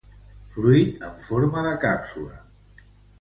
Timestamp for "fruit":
0.53-1.03